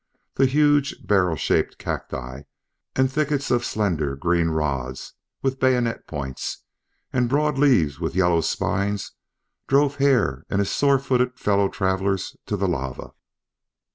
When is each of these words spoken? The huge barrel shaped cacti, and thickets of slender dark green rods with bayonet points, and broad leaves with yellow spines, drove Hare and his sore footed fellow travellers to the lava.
The 0.33 0.47
huge 0.47 1.05
barrel 1.05 1.35
shaped 1.35 1.77
cacti, 1.77 2.41
and 2.95 3.11
thickets 3.11 3.51
of 3.51 3.63
slender 3.63 4.07
dark 4.15 4.19
green 4.21 4.47
rods 4.47 5.13
with 5.43 5.59
bayonet 5.59 6.07
points, 6.07 6.63
and 7.13 7.29
broad 7.29 7.59
leaves 7.59 7.99
with 7.99 8.15
yellow 8.15 8.41
spines, 8.41 9.11
drove 9.67 9.97
Hare 9.97 10.43
and 10.49 10.57
his 10.57 10.71
sore 10.71 10.97
footed 10.97 11.37
fellow 11.39 11.69
travellers 11.69 12.35
to 12.47 12.57
the 12.57 12.67
lava. 12.67 13.11